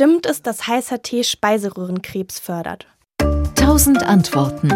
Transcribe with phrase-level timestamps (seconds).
[0.00, 2.86] stimmt es, dass heißer Tee Speiseröhrenkrebs fördert?
[3.54, 4.72] Tausend Antworten.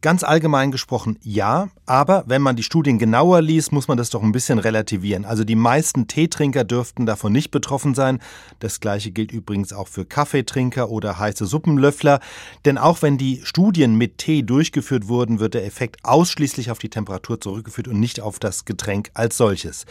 [0.00, 4.24] Ganz allgemein gesprochen ja, aber wenn man die Studien genauer liest, muss man das doch
[4.24, 5.24] ein bisschen relativieren.
[5.24, 8.18] Also die meisten Teetrinker dürften davon nicht betroffen sein.
[8.58, 12.18] Das gleiche gilt übrigens auch für Kaffeetrinker oder heiße Suppenlöffler.
[12.64, 16.90] Denn auch wenn die Studien mit Tee durchgeführt wurden, wird der Effekt ausschließlich auf die
[16.90, 19.84] Temperatur zurückgeführt und nicht auf das Getränk als solches.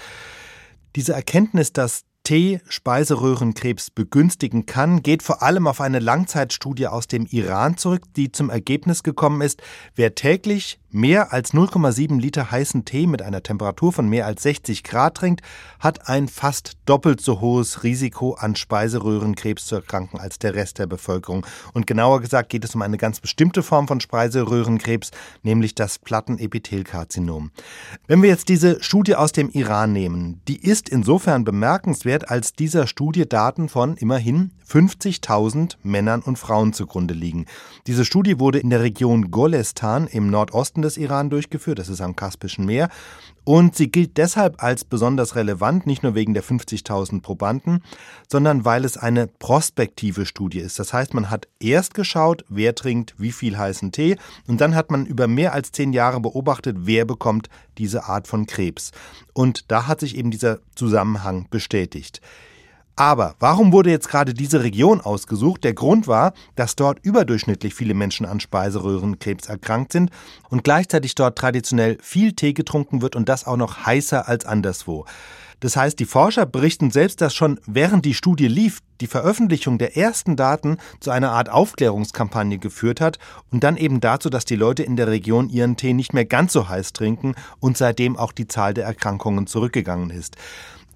[0.98, 7.26] Diese Erkenntnis, dass Tee Speiseröhrenkrebs begünstigen kann, geht vor allem auf eine Langzeitstudie aus dem
[7.26, 9.62] Iran zurück, die zum Ergebnis gekommen ist,
[9.96, 14.84] wer täglich mehr als 0,7 Liter heißen Tee mit einer Temperatur von mehr als 60
[14.84, 15.42] Grad trinkt,
[15.80, 20.88] hat ein fast doppelt so hohes Risiko an Speiseröhrenkrebs zu erkranken als der Rest der
[20.88, 21.46] Bevölkerung.
[21.74, 25.12] Und genauer gesagt geht es um eine ganz bestimmte Form von Speiseröhrenkrebs,
[25.44, 27.52] nämlich das Plattenepithelkarzinom.
[28.08, 32.88] Wenn wir jetzt diese Studie aus dem Iran nehmen, die ist insofern bemerkenswert, als dieser
[32.88, 37.46] Studie Daten von immerhin 50.000 Männern und Frauen zugrunde liegen.
[37.88, 42.16] Diese Studie wurde in der Region Golestan im Nordosten des Iran durchgeführt, das ist am
[42.16, 42.90] Kaspischen Meer,
[43.44, 47.84] und sie gilt deshalb als besonders relevant, nicht nur wegen der 50.000 Probanden,
[48.28, 50.78] sondern weil es eine prospektive Studie ist.
[50.78, 54.92] Das heißt, man hat erst geschaut, wer trinkt wie viel heißen Tee, und dann hat
[54.92, 58.92] man über mehr als zehn Jahre beobachtet, wer bekommt diese Art von Krebs.
[59.34, 62.22] Und da hat sich eben dieser Zusammenhang bestätigt.
[63.00, 65.64] Aber warum wurde jetzt gerade diese Region ausgesucht?
[65.64, 70.12] Der Grund war, dass dort überdurchschnittlich viele Menschen an Speiseröhrenkrebs erkrankt sind
[70.50, 75.06] und gleichzeitig dort traditionell viel Tee getrunken wird und das auch noch heißer als anderswo.
[75.62, 79.96] Das heißt, die Forscher berichten selbst, dass schon während die Studie lief, die Veröffentlichung der
[79.96, 83.18] ersten Daten zu einer Art Aufklärungskampagne geführt hat
[83.50, 86.52] und dann eben dazu, dass die Leute in der Region ihren Tee nicht mehr ganz
[86.52, 90.36] so heiß trinken und seitdem auch die Zahl der Erkrankungen zurückgegangen ist.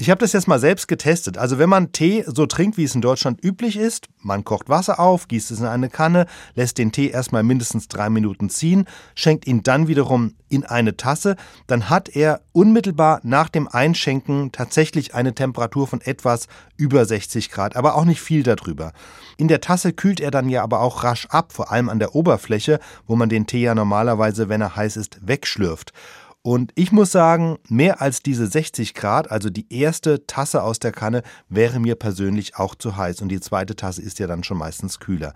[0.04, 1.38] Ich habe das jetzt mal selbst getestet.
[1.38, 5.00] Also wenn man Tee so trinkt, wie es in Deutschland üblich ist, man kocht Wasser
[5.00, 8.84] auf, gießt es in eine Kanne, lässt den Tee erstmal mindestens drei Minuten ziehen,
[9.16, 11.38] schenkt ihn dann wiederum in eine Tasse,
[11.68, 17.78] dann hat er unmittelbar nach dem Einschenken tatsächlich eine Temperatur von etwas über 60 Grad,
[17.78, 18.91] aber auch nicht viel darüber.
[19.38, 22.14] In der Tasse kühlt er dann ja aber auch rasch ab, vor allem an der
[22.14, 25.94] Oberfläche, wo man den Tee ja normalerweise, wenn er heiß ist, wegschlürft.
[26.46, 30.92] Und ich muss sagen, mehr als diese 60 Grad, also die erste Tasse aus der
[30.92, 33.22] Kanne, wäre mir persönlich auch zu heiß.
[33.22, 35.34] Und die zweite Tasse ist ja dann schon meistens kühler.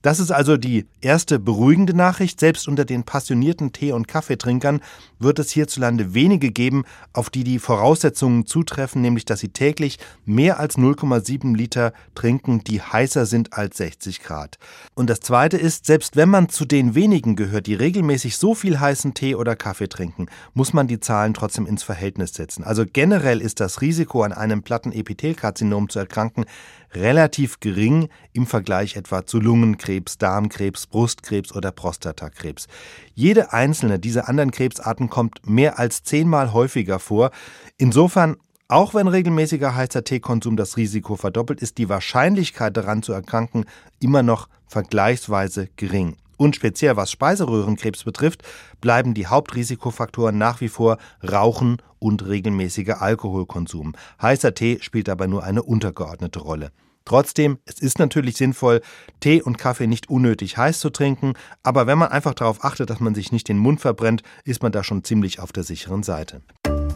[0.00, 2.40] Das ist also die erste beruhigende Nachricht.
[2.40, 4.80] Selbst unter den passionierten Tee- und Kaffeetrinkern
[5.18, 10.58] wird es hierzulande wenige geben, auf die die Voraussetzungen zutreffen, nämlich dass sie täglich mehr
[10.58, 14.58] als 0,7 Liter trinken, die heißer sind als 60 Grad.
[14.94, 18.80] Und das Zweite ist, selbst wenn man zu den wenigen gehört, die regelmäßig so viel
[18.80, 22.64] heißen Tee oder Kaffee trinken, muss man die Zahlen trotzdem ins Verhältnis setzen.
[22.64, 26.44] Also generell ist das Risiko, an einem Plattenepithelkarzinom zu erkranken,
[26.92, 32.66] relativ gering im Vergleich etwa zu Lungenkrebs, Darmkrebs, Brustkrebs oder Prostatakrebs.
[33.14, 37.30] Jede einzelne dieser anderen Krebsarten kommt mehr als zehnmal häufiger vor.
[37.78, 38.36] Insofern
[38.68, 43.64] auch wenn regelmäßiger heißer Teekonsum das Risiko verdoppelt, ist die Wahrscheinlichkeit daran zu erkranken
[44.00, 46.16] immer noch vergleichsweise gering.
[46.36, 48.42] Und speziell was Speiseröhrenkrebs betrifft,
[48.80, 53.94] bleiben die Hauptrisikofaktoren nach wie vor Rauchen und regelmäßiger Alkoholkonsum.
[54.20, 56.72] Heißer Tee spielt dabei nur eine untergeordnete Rolle.
[57.06, 58.82] Trotzdem, es ist natürlich sinnvoll,
[59.20, 63.00] Tee und Kaffee nicht unnötig heiß zu trinken, aber wenn man einfach darauf achtet, dass
[63.00, 66.42] man sich nicht den Mund verbrennt, ist man da schon ziemlich auf der sicheren Seite.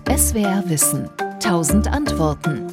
[0.09, 1.09] SWR Wissen.
[1.39, 2.67] Tausend Antworten.